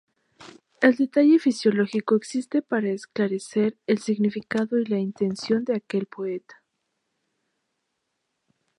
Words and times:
El 0.81 0.95
detalle 0.95 1.37
filológico 1.37 2.15
existe 2.15 2.63
para 2.63 2.89
esclarecer 2.89 3.77
el 3.85 3.99
significado 3.99 4.79
y 4.79 4.85
la 4.85 4.97
intención 4.97 5.63
de 5.63 5.75
aquel 5.75 6.07
poeta. 6.07 6.63